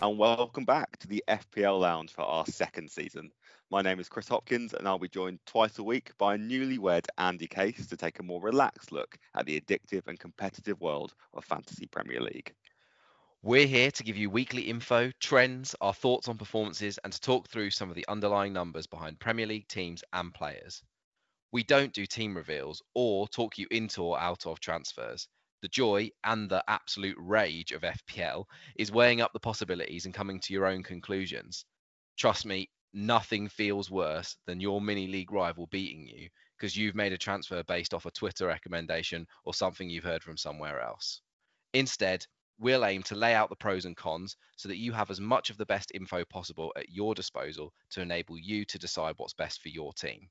and 0.00 0.16
welcome 0.16 0.64
back 0.64 0.96
to 0.96 1.06
the 1.06 1.22
FPL 1.28 1.80
Lounge 1.80 2.10
for 2.10 2.22
our 2.22 2.46
second 2.46 2.90
season. 2.90 3.30
My 3.70 3.82
name 3.82 4.00
is 4.00 4.08
Chris 4.08 4.26
Hopkins, 4.26 4.72
and 4.72 4.88
I'll 4.88 4.98
be 4.98 5.06
joined 5.06 5.40
twice 5.44 5.78
a 5.78 5.82
week 5.82 6.12
by 6.16 6.38
newlywed 6.38 7.04
Andy 7.18 7.46
Case 7.46 7.86
to 7.88 7.96
take 7.98 8.20
a 8.20 8.22
more 8.22 8.40
relaxed 8.40 8.90
look 8.90 9.18
at 9.34 9.44
the 9.44 9.60
addictive 9.60 10.06
and 10.06 10.18
competitive 10.18 10.80
world 10.80 11.12
of 11.34 11.44
Fantasy 11.44 11.84
Premier 11.84 12.22
League. 12.22 12.54
We're 13.42 13.66
here 13.66 13.90
to 13.90 14.02
give 14.02 14.16
you 14.16 14.30
weekly 14.30 14.62
info, 14.62 15.10
trends, 15.20 15.76
our 15.82 15.92
thoughts 15.92 16.28
on 16.28 16.38
performances, 16.38 16.98
and 17.04 17.12
to 17.12 17.20
talk 17.20 17.50
through 17.50 17.68
some 17.68 17.90
of 17.90 17.96
the 17.96 18.08
underlying 18.08 18.54
numbers 18.54 18.86
behind 18.86 19.20
Premier 19.20 19.46
League 19.46 19.68
teams 19.68 20.02
and 20.14 20.32
players. 20.32 20.82
We 21.52 21.64
don't 21.64 21.92
do 21.92 22.06
team 22.06 22.34
reveals 22.34 22.80
or 22.94 23.28
talk 23.28 23.58
you 23.58 23.66
into 23.70 24.02
or 24.04 24.18
out 24.18 24.46
of 24.46 24.58
transfers 24.58 25.28
the 25.60 25.68
joy 25.68 26.10
and 26.24 26.48
the 26.48 26.62
absolute 26.68 27.16
rage 27.18 27.72
of 27.72 27.82
FPL 27.82 28.44
is 28.76 28.92
weighing 28.92 29.20
up 29.20 29.32
the 29.32 29.40
possibilities 29.40 30.04
and 30.04 30.14
coming 30.14 30.40
to 30.40 30.52
your 30.52 30.66
own 30.66 30.82
conclusions. 30.82 31.64
Trust 32.16 32.46
me, 32.46 32.70
nothing 32.92 33.48
feels 33.48 33.90
worse 33.90 34.36
than 34.46 34.60
your 34.60 34.80
mini 34.80 35.06
league 35.06 35.32
rival 35.32 35.66
beating 35.66 36.06
you 36.06 36.28
because 36.56 36.76
you've 36.76 36.94
made 36.94 37.12
a 37.12 37.18
transfer 37.18 37.62
based 37.64 37.94
off 37.94 38.06
a 38.06 38.10
Twitter 38.10 38.46
recommendation 38.46 39.26
or 39.44 39.54
something 39.54 39.88
you've 39.88 40.04
heard 40.04 40.22
from 40.22 40.36
somewhere 40.36 40.80
else. 40.80 41.20
Instead, 41.74 42.26
we'll 42.58 42.84
aim 42.84 43.02
to 43.04 43.14
lay 43.14 43.34
out 43.34 43.50
the 43.50 43.56
pros 43.56 43.84
and 43.84 43.96
cons 43.96 44.36
so 44.56 44.68
that 44.68 44.78
you 44.78 44.92
have 44.92 45.10
as 45.10 45.20
much 45.20 45.50
of 45.50 45.56
the 45.56 45.66
best 45.66 45.92
info 45.94 46.24
possible 46.24 46.72
at 46.76 46.88
your 46.88 47.14
disposal 47.14 47.72
to 47.90 48.00
enable 48.00 48.36
you 48.38 48.64
to 48.64 48.78
decide 48.78 49.14
what's 49.16 49.34
best 49.34 49.62
for 49.62 49.68
your 49.68 49.92
team. 49.92 50.28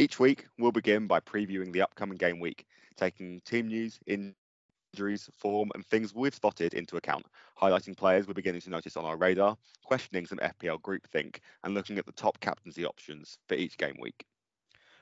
Each 0.00 0.20
week, 0.20 0.46
we'll 0.58 0.70
begin 0.70 1.08
by 1.08 1.18
previewing 1.18 1.72
the 1.72 1.82
upcoming 1.82 2.18
game 2.18 2.38
week, 2.38 2.66
taking 2.96 3.40
team 3.40 3.66
news, 3.66 3.98
injuries, 4.06 5.28
form, 5.36 5.72
and 5.74 5.84
things 5.84 6.14
we've 6.14 6.32
spotted 6.32 6.72
into 6.72 6.96
account, 6.96 7.26
highlighting 7.60 7.96
players 7.96 8.28
we're 8.28 8.34
beginning 8.34 8.60
to 8.60 8.70
notice 8.70 8.96
on 8.96 9.04
our 9.04 9.16
radar, 9.16 9.56
questioning 9.82 10.24
some 10.24 10.38
FPL 10.38 10.80
groupthink, 10.82 11.40
and 11.64 11.74
looking 11.74 11.98
at 11.98 12.06
the 12.06 12.12
top 12.12 12.38
captaincy 12.38 12.84
options 12.84 13.38
for 13.48 13.56
each 13.56 13.76
game 13.76 13.96
week. 14.00 14.24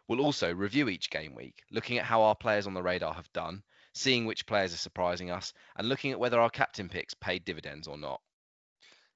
We'll 0.08 0.22
also 0.22 0.54
review 0.54 0.88
each 0.88 1.10
game 1.10 1.34
week, 1.34 1.62
looking 1.70 1.98
at 1.98 2.06
how 2.06 2.22
our 2.22 2.34
players 2.34 2.66
on 2.66 2.72
the 2.72 2.82
radar 2.82 3.12
have 3.12 3.30
done, 3.34 3.62
seeing 3.92 4.24
which 4.24 4.46
players 4.46 4.72
are 4.72 4.78
surprising 4.78 5.30
us, 5.30 5.52
and 5.76 5.90
looking 5.90 6.12
at 6.12 6.18
whether 6.18 6.40
our 6.40 6.48
captain 6.48 6.88
picks 6.88 7.12
paid 7.12 7.44
dividends 7.44 7.86
or 7.86 7.98
not. 7.98 8.22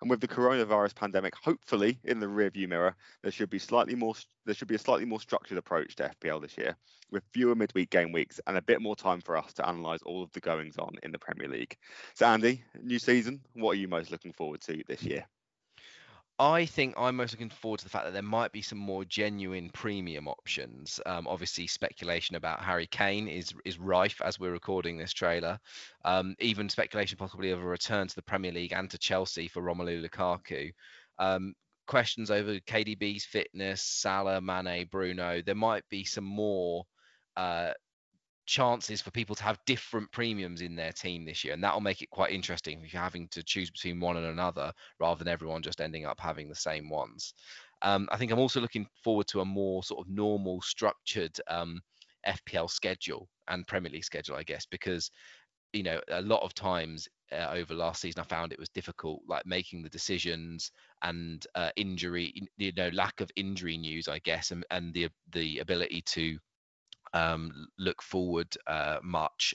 And 0.01 0.09
with 0.09 0.20
the 0.20 0.29
coronavirus 0.29 0.95
pandemic 0.95 1.34
hopefully 1.34 1.98
in 2.05 2.20
the 2.20 2.27
rearview 2.27 2.69
mirror, 2.69 2.95
there 3.23 3.33
should 3.33 3.51
be 3.51 3.59
slightly 3.59 3.95
more 3.95 4.15
there 4.47 4.55
should 4.55 4.69
be 4.69 4.75
a 4.75 4.79
slightly 4.79 5.05
more 5.05 5.20
structured 5.20 5.59
approach 5.59 5.97
to 5.97 6.11
FPL 6.23 6.41
this 6.41 6.56
year, 6.56 6.75
with 7.11 7.23
fewer 7.33 7.55
midweek 7.55 7.91
game 7.91 8.12
weeks 8.12 8.41
and 8.47 8.56
a 8.56 8.62
bit 8.62 8.81
more 8.81 8.97
time 8.97 9.21
for 9.21 9.37
us 9.37 9.53
to 9.55 9.69
analyse 9.69 10.03
all 10.03 10.23
of 10.23 10.33
the 10.33 10.41
goings 10.41 10.78
on 10.78 10.97
in 11.03 11.12
the 11.12 11.19
Premier 11.19 11.48
League. 11.48 11.77
So 12.15 12.27
Andy, 12.27 12.65
new 12.83 12.98
season, 12.98 13.41
what 13.53 13.73
are 13.73 13.81
you 13.81 13.89
most 13.89 14.11
looking 14.11 14.33
forward 14.33 14.62
to 14.62 14.83
this 14.89 15.03
year? 15.03 15.27
I 16.41 16.64
think 16.64 16.94
I'm 16.96 17.16
most 17.16 17.34
looking 17.34 17.50
forward 17.50 17.80
to 17.80 17.84
the 17.84 17.91
fact 17.91 18.06
that 18.06 18.14
there 18.14 18.22
might 18.22 18.50
be 18.50 18.62
some 18.62 18.78
more 18.78 19.05
genuine 19.05 19.69
premium 19.74 20.27
options. 20.27 20.98
Um, 21.05 21.28
obviously, 21.28 21.66
speculation 21.66 22.34
about 22.34 22.64
Harry 22.64 22.86
Kane 22.86 23.28
is 23.28 23.52
is 23.66 23.78
rife 23.78 24.22
as 24.24 24.41
we're 24.41 24.50
recording 24.50 24.97
this 24.97 25.12
trailer. 25.12 25.60
Um, 26.02 26.34
even 26.38 26.70
speculation 26.70 27.19
possibly 27.19 27.50
of 27.50 27.60
a 27.62 27.66
return 27.66 28.08
to 28.08 28.14
the 28.14 28.22
Premier 28.22 28.52
League 28.52 28.72
and 28.72 28.88
to 28.91 28.97
Chelsea 28.97 29.48
for 29.48 29.62
Romelu 29.62 30.02
Lukaku. 30.02 30.72
Um, 31.19 31.52
questions 31.86 32.30
over 32.30 32.54
KDB's 32.54 33.27
fitness, 33.27 33.82
Salah, 33.82 34.41
Mane, 34.41 34.88
Bruno. 34.91 35.42
There 35.42 35.54
might 35.54 35.86
be 35.91 36.04
some 36.04 36.25
more 36.25 36.86
uh, 37.36 37.72
chances 38.50 39.00
for 39.00 39.12
people 39.12 39.37
to 39.37 39.44
have 39.44 39.65
different 39.65 40.11
premiums 40.11 40.61
in 40.61 40.75
their 40.75 40.93
team 40.93 41.25
this 41.25 41.44
year, 41.44 41.55
and 41.55 41.62
that'll 41.62 41.81
make 41.81 42.03
it 42.03 42.11
quite 42.11 42.33
interesting 42.33 42.84
if 42.84 42.93
you're 42.93 43.00
having 43.00 43.28
to 43.28 43.44
choose 43.44 43.71
between 43.71 44.00
one 44.00 44.16
and 44.16 44.27
another 44.27 44.72
rather 44.99 45.19
than 45.22 45.33
everyone 45.33 45.62
just 45.62 45.81
ending 45.81 46.05
up 46.05 46.19
having 46.19 46.49
the 46.49 46.55
same 46.55 46.91
ones. 46.91 47.33
Um, 47.83 48.09
I 48.10 48.16
think 48.16 48.33
I'm 48.33 48.41
also 48.41 48.60
looking 48.60 48.89
forward 49.05 49.28
to 49.28 49.41
a 49.41 49.44
more 49.44 49.84
sort 49.84 50.05
of 50.05 50.12
normal, 50.12 50.60
structured 50.62 51.39
um, 51.47 51.81
FPL 52.27 52.69
schedule 52.69 53.28
and 53.47 53.66
Premier 53.69 53.91
League 53.93 54.05
schedule, 54.05 54.34
I 54.37 54.43
guess, 54.43 54.66
because 54.66 55.10
you 55.72 55.84
know 55.84 56.00
a 56.09 56.21
lot 56.22 56.43
of 56.43 56.53
times 56.53 57.09
uh, 57.31 57.49
over 57.53 57.72
last 57.75 58.00
season 58.00 58.21
I 58.21 58.25
found 58.25 58.53
it 58.53 58.59
was 58.59 58.69
difficult, 58.71 59.22
like 59.28 59.47
making 59.47 59.83
the 59.83 59.89
decisions 59.89 60.72
and 61.03 61.47
uh, 61.55 61.71
injury, 61.77 62.34
you 62.59 62.72
know, 62.77 62.89
lack 62.89 63.21
of 63.21 63.31
injury 63.37 63.78
news, 63.78 64.09
I 64.09 64.19
guess, 64.19 64.50
and, 64.50 64.66
and 64.72 64.93
the 64.93 65.09
the 65.33 65.60
ability 65.60 66.03
to 66.03 66.39
um, 67.12 67.69
look 67.78 68.03
forward 68.03 68.56
uh, 68.66 68.98
much 69.03 69.54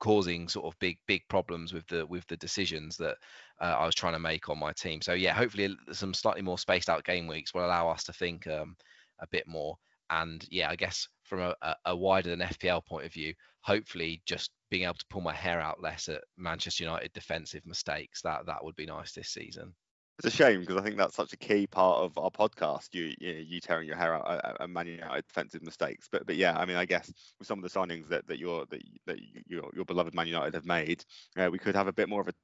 causing 0.00 0.48
sort 0.48 0.66
of 0.66 0.78
big 0.78 0.96
big 1.06 1.22
problems 1.28 1.72
with 1.72 1.86
the 1.88 2.06
with 2.06 2.26
the 2.28 2.36
decisions 2.36 2.96
that 2.96 3.16
uh, 3.60 3.76
I 3.78 3.84
was 3.84 3.94
trying 3.94 4.14
to 4.14 4.18
make 4.18 4.48
on 4.48 4.58
my 4.58 4.72
team. 4.72 5.02
So 5.02 5.12
yeah, 5.12 5.34
hopefully 5.34 5.76
some 5.92 6.14
slightly 6.14 6.42
more 6.42 6.58
spaced 6.58 6.88
out 6.88 7.04
game 7.04 7.26
weeks 7.26 7.52
will 7.52 7.66
allow 7.66 7.88
us 7.88 8.04
to 8.04 8.12
think 8.12 8.46
um, 8.46 8.76
a 9.20 9.26
bit 9.26 9.46
more. 9.46 9.76
And 10.10 10.44
yeah, 10.50 10.70
I 10.70 10.76
guess 10.76 11.06
from 11.24 11.40
a, 11.40 11.76
a, 11.84 11.94
wider 11.94 12.30
than 12.30 12.40
FPL 12.48 12.86
point 12.86 13.04
of 13.04 13.12
view, 13.12 13.34
hopefully 13.60 14.22
just 14.24 14.50
being 14.70 14.84
able 14.84 14.94
to 14.94 15.04
pull 15.10 15.20
my 15.20 15.34
hair 15.34 15.60
out 15.60 15.82
less 15.82 16.08
at 16.08 16.22
Manchester 16.38 16.84
United 16.84 17.12
defensive 17.12 17.66
mistakes 17.66 18.22
that 18.22 18.46
that 18.46 18.64
would 18.64 18.76
be 18.76 18.86
nice 18.86 19.12
this 19.12 19.28
season. 19.28 19.74
It's 20.18 20.26
a 20.26 20.36
shame 20.36 20.60
because 20.60 20.76
I 20.76 20.82
think 20.82 20.96
that's 20.96 21.14
such 21.14 21.32
a 21.32 21.36
key 21.36 21.68
part 21.68 22.00
of 22.02 22.18
our 22.18 22.30
podcast. 22.30 22.88
You 22.92 23.14
you, 23.20 23.60
tearing 23.60 23.86
your 23.86 23.96
hair 23.96 24.14
out 24.14 24.56
and 24.58 24.72
Man 24.72 24.88
United 24.88 25.24
defensive 25.28 25.62
mistakes. 25.62 26.08
But 26.10 26.26
but 26.26 26.34
yeah, 26.34 26.58
I 26.58 26.64
mean, 26.64 26.76
I 26.76 26.86
guess 26.86 27.12
with 27.38 27.46
some 27.46 27.62
of 27.62 27.62
the 27.62 27.78
signings 27.78 28.08
that 28.08 28.26
that 28.26 28.40
your 28.40 28.66
that, 28.66 28.82
that 29.06 29.18
your 29.46 29.70
your 29.76 29.84
beloved 29.84 30.14
Man 30.14 30.26
United 30.26 30.54
have 30.54 30.66
made, 30.66 31.04
uh, 31.36 31.48
we 31.52 31.58
could 31.60 31.76
have 31.76 31.86
a 31.86 31.92
bit 31.92 32.08
more 32.08 32.20
of 32.20 32.26
a 32.26 32.34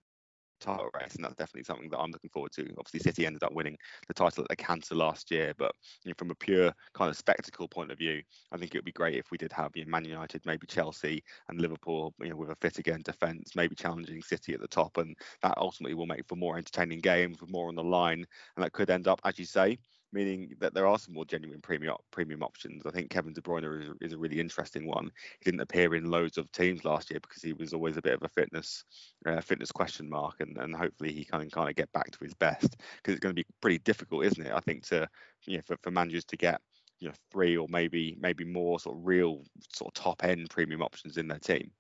title 0.65 0.91
race, 1.01 1.15
and 1.15 1.25
that's 1.25 1.37
definitely 1.37 1.65
something 1.65 1.89
that 1.91 1.99
I'm 1.99 2.11
looking 2.11 2.31
forward 2.31 2.53
to. 2.53 2.63
Obviously, 2.79 3.01
City 3.01 3.27
ended 3.27 3.43
up 3.43 3.53
winning 3.53 3.77
the 4.09 4.15
title 4.15 4.43
at 4.45 4.49
the 4.49 4.57
Cancer 4.57 4.95
last 4.95 5.31
year, 5.31 5.53
but 5.59 5.73
you 6.05 6.11
know, 6.11 6.15
from 6.17 6.31
a 6.31 6.35
pure 6.35 6.73
kind 6.95 7.11
of 7.11 7.17
spectacle 7.17 7.69
point 7.69 7.93
of 7.93 7.99
view, 7.99 8.23
I 8.53 8.57
think 8.57 8.75
it 8.75 8.79
would 8.79 8.85
be 8.85 8.93
great 8.93 9.17
if 9.17 9.31
we 9.31 9.39
did 9.39 9.53
have 9.53 9.73
you 9.75 9.85
know, 9.85 9.91
Man 9.91 10.05
United, 10.05 10.43
maybe 10.47 10.67
Chelsea, 10.67 11.23
and 11.49 11.61
Liverpool, 11.61 12.15
you 12.21 12.31
know, 12.31 12.37
with 12.37 12.51
a 12.51 12.57
fit 12.57 12.79
again 12.79 13.03
defence, 13.05 13.55
maybe 13.55 13.75
challenging 13.75 14.23
City 14.23 14.55
at 14.55 14.61
the 14.61 14.69
top, 14.69 14.97
and 14.97 15.17
that 15.43 15.59
ultimately 15.59 15.95
will 15.95 16.07
make 16.07 16.27
for 16.27 16.37
more 16.37 16.57
entertaining 16.57 17.01
games 17.01 17.41
with 17.41 17.51
more 17.51 17.69
on 17.69 17.75
the 17.75 17.85
line, 17.85 18.25
and 18.57 18.65
that 18.65 18.73
could 18.73 18.91
end 18.91 19.09
up, 19.09 19.21
as 19.25 19.39
you 19.39 19.45
say, 19.45 19.79
meaning 20.15 20.55
that 20.61 20.73
there 20.73 20.87
are 20.87 20.99
some 20.99 21.13
more 21.13 21.25
genuine 21.25 21.61
premium 21.61 21.97
premium 22.13 22.43
options. 22.43 22.87
I 22.87 22.91
think 22.91 23.11
Kevin 23.11 23.33
De 23.33 23.41
Bruyne 23.41 23.83
is, 23.83 23.91
is, 24.01 24.13
a 24.13 24.19
really 24.19 24.41
interesting 24.41 24.87
one. 24.87 25.11
He 25.41 25.45
didn't 25.45 25.61
appear 25.61 25.95
in 25.95 26.11
loads 26.11 26.39
of 26.39 26.51
teams 26.53 26.85
last 26.85 27.11
year 27.11 27.19
because 27.21 27.43
he 27.43 27.53
was 27.53 27.75
always 27.75 27.97
a 27.97 28.03
bit 28.03 28.15
of 28.15 28.23
a 28.23 28.29
fitness 28.29 28.85
uh, 29.27 29.41
fitness 29.41 29.73
question 29.73 30.09
mark, 30.09 30.37
and, 30.41 30.57
and 30.59 30.75
hopefully 30.75 31.13
he 31.13 31.25
can 31.25 31.51
kind 31.51 31.69
of 31.69 31.75
get 31.77 31.93
back 31.93 32.11
to 32.13 32.25
his 32.25 32.35
best 32.35 32.77
because 32.97 33.15
it's 33.15 33.21
going 33.21 33.35
to 33.35 33.43
be 33.43 33.47
pretty 33.61 33.79
difficult, 33.79 34.25
isn't 34.25 34.47
it? 34.47 34.53
I 34.55 34.61
think 34.61 34.87
to 34.87 35.09
you 35.47 35.57
know 35.57 35.63
for, 35.67 35.77
for 35.83 35.91
managers 35.91 36.25
to 36.27 36.37
get 36.37 36.61
you 37.01 37.09
know 37.09 37.15
three 37.33 37.57
or 37.57 37.67
maybe 37.69 38.17
maybe 38.21 38.45
more 38.45 38.79
sort 38.79 38.97
of 38.97 39.07
real 39.07 39.43
sort 39.75 39.97
of 39.97 40.03
top 40.03 40.25
end 40.25 40.49
premium 40.51 40.83
options 40.83 41.19
in 41.19 41.27
their 41.29 41.41
team. 41.41 41.71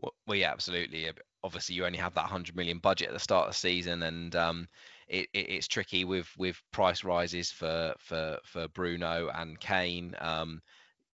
Well, 0.00 0.14
well, 0.26 0.36
yeah, 0.36 0.50
absolutely. 0.50 1.10
Obviously, 1.42 1.74
you 1.74 1.84
only 1.84 1.98
have 1.98 2.14
that 2.14 2.22
100 2.22 2.56
million 2.56 2.78
budget 2.78 3.08
at 3.08 3.14
the 3.14 3.20
start 3.20 3.48
of 3.48 3.54
the 3.54 3.58
season, 3.58 4.02
and 4.02 4.34
um, 4.34 4.68
it, 5.10 5.28
it, 5.34 5.50
it's 5.50 5.68
tricky 5.68 6.04
with 6.04 6.28
with 6.38 6.60
price 6.72 7.04
rises 7.04 7.50
for 7.50 7.94
for 7.98 8.38
for 8.44 8.68
Bruno 8.68 9.28
and 9.34 9.58
Kane. 9.60 10.14
Um, 10.20 10.62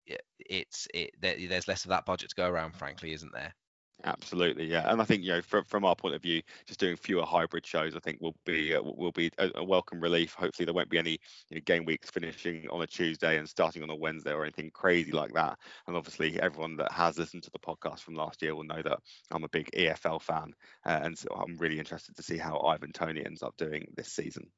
it, 0.06 0.22
it's 0.38 0.88
it, 0.92 1.12
there, 1.20 1.36
there's 1.48 1.68
less 1.68 1.84
of 1.84 1.90
that 1.90 2.04
budget 2.04 2.30
to 2.30 2.34
go 2.34 2.48
around, 2.48 2.74
frankly, 2.76 3.12
isn't 3.12 3.32
there? 3.32 3.54
Absolutely, 4.02 4.66
yeah, 4.66 4.90
and 4.90 5.00
I 5.00 5.04
think 5.04 5.22
you 5.22 5.30
know 5.30 5.40
from 5.40 5.64
from 5.64 5.84
our 5.84 5.94
point 5.94 6.14
of 6.14 6.20
view, 6.20 6.42
just 6.66 6.80
doing 6.80 6.96
fewer 6.96 7.24
hybrid 7.24 7.64
shows, 7.64 7.94
I 7.94 8.00
think 8.00 8.20
will 8.20 8.34
be 8.44 8.74
uh, 8.74 8.82
will 8.82 9.12
be 9.12 9.30
a, 9.38 9.50
a, 9.54 9.64
welcome 9.64 10.00
relief. 10.00 10.34
Hopefully, 10.34 10.66
there 10.66 10.74
won't 10.74 10.90
be 10.90 10.98
any 10.98 11.18
you 11.48 11.56
know, 11.56 11.60
game 11.64 11.84
weeks 11.84 12.10
finishing 12.10 12.66
on 12.70 12.82
a 12.82 12.86
Tuesday 12.86 13.38
and 13.38 13.48
starting 13.48 13.82
on 13.82 13.90
a 13.90 13.96
Wednesday 13.96 14.32
or 14.32 14.42
anything 14.42 14.70
crazy 14.74 15.12
like 15.12 15.32
that. 15.34 15.58
And 15.86 15.96
obviously, 15.96 16.38
everyone 16.40 16.76
that 16.76 16.92
has 16.92 17.18
listened 17.18 17.44
to 17.44 17.50
the 17.52 17.58
podcast 17.58 18.00
from 18.00 18.14
last 18.14 18.42
year 18.42 18.54
will 18.54 18.64
know 18.64 18.82
that 18.82 18.98
I'm 19.30 19.44
a 19.44 19.48
big 19.48 19.70
EFL 19.72 20.20
fan, 20.20 20.52
uh, 20.84 21.00
and 21.02 21.16
so 21.16 21.28
I'm 21.34 21.56
really 21.56 21.78
interested 21.78 22.16
to 22.16 22.22
see 22.22 22.36
how 22.36 22.58
Ivan 22.60 22.92
Toney 22.92 23.24
ends 23.24 23.42
up 23.42 23.56
doing 23.56 23.86
this 23.96 24.08
season. 24.08 24.50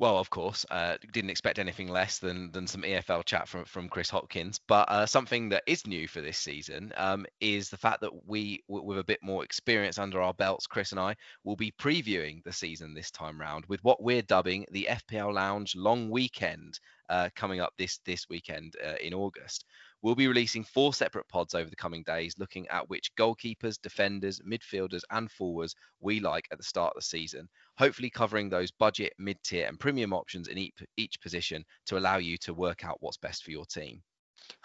Well, 0.00 0.18
of 0.18 0.30
course, 0.30 0.64
uh, 0.70 0.96
didn't 1.12 1.30
expect 1.30 1.58
anything 1.58 1.88
less 1.88 2.20
than 2.20 2.52
than 2.52 2.68
some 2.68 2.82
EFL 2.82 3.24
chat 3.24 3.48
from 3.48 3.64
from 3.64 3.88
Chris 3.88 4.08
Hopkins. 4.08 4.60
But 4.68 4.88
uh, 4.88 5.06
something 5.06 5.48
that 5.48 5.64
is 5.66 5.88
new 5.88 6.06
for 6.06 6.20
this 6.20 6.38
season 6.38 6.92
um, 6.96 7.26
is 7.40 7.68
the 7.68 7.76
fact 7.76 8.00
that 8.02 8.26
we, 8.26 8.62
with 8.68 8.98
a 8.98 9.04
bit 9.04 9.20
more 9.22 9.42
experience 9.44 9.98
under 9.98 10.22
our 10.22 10.32
belts, 10.34 10.68
Chris 10.68 10.92
and 10.92 11.00
I 11.00 11.16
will 11.42 11.56
be 11.56 11.72
previewing 11.72 12.44
the 12.44 12.52
season 12.52 12.94
this 12.94 13.10
time 13.10 13.40
round 13.40 13.66
with 13.66 13.82
what 13.82 14.00
we're 14.00 14.22
dubbing 14.22 14.66
the 14.70 14.86
FPL 14.88 15.34
Lounge 15.34 15.74
Long 15.74 16.10
Weekend 16.10 16.78
uh, 17.08 17.28
coming 17.34 17.58
up 17.58 17.72
this 17.76 17.98
this 18.04 18.28
weekend 18.28 18.74
uh, 18.86 18.94
in 19.00 19.12
August. 19.14 19.64
We'll 20.02 20.14
be 20.14 20.28
releasing 20.28 20.62
four 20.62 20.94
separate 20.94 21.28
pods 21.28 21.54
over 21.54 21.68
the 21.68 21.76
coming 21.76 22.04
days, 22.04 22.34
looking 22.38 22.68
at 22.68 22.88
which 22.88 23.10
goalkeepers, 23.16 23.80
defenders, 23.82 24.40
midfielders, 24.40 25.02
and 25.10 25.30
forwards 25.30 25.74
we 26.00 26.20
like 26.20 26.46
at 26.52 26.58
the 26.58 26.64
start 26.64 26.92
of 26.94 27.02
the 27.02 27.06
season. 27.06 27.48
Hopefully, 27.76 28.10
covering 28.10 28.48
those 28.48 28.70
budget, 28.70 29.12
mid 29.18 29.42
tier, 29.42 29.66
and 29.66 29.80
premium 29.80 30.12
options 30.12 30.48
in 30.48 30.56
each, 30.56 30.74
each 30.96 31.20
position 31.20 31.64
to 31.86 31.98
allow 31.98 32.18
you 32.18 32.38
to 32.38 32.54
work 32.54 32.84
out 32.84 32.98
what's 33.00 33.16
best 33.16 33.42
for 33.42 33.50
your 33.50 33.66
team. 33.66 34.00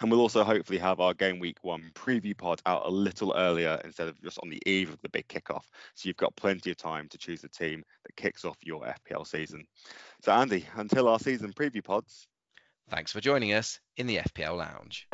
And 0.00 0.10
we'll 0.10 0.20
also 0.20 0.44
hopefully 0.44 0.78
have 0.78 1.00
our 1.00 1.14
game 1.14 1.38
week 1.38 1.58
one 1.62 1.90
preview 1.94 2.36
pod 2.36 2.60
out 2.64 2.86
a 2.86 2.90
little 2.90 3.34
earlier 3.36 3.80
instead 3.84 4.08
of 4.08 4.20
just 4.22 4.38
on 4.42 4.50
the 4.50 4.62
eve 4.66 4.92
of 4.92 5.00
the 5.02 5.08
big 5.08 5.26
kickoff. 5.28 5.64
So 5.94 6.06
you've 6.06 6.16
got 6.16 6.36
plenty 6.36 6.70
of 6.70 6.76
time 6.76 7.08
to 7.10 7.18
choose 7.18 7.40
the 7.40 7.48
team 7.48 7.82
that 8.04 8.16
kicks 8.16 8.44
off 8.44 8.56
your 8.62 8.82
FPL 8.82 9.26
season. 9.26 9.64
So, 10.22 10.32
Andy, 10.32 10.66
until 10.76 11.08
our 11.08 11.18
season 11.18 11.52
preview 11.52 11.84
pods, 11.84 12.26
thanks 12.88 13.12
for 13.12 13.20
joining 13.20 13.52
us 13.52 13.80
in 13.96 14.06
the 14.06 14.18
FPL 14.18 14.56
Lounge. 14.56 15.08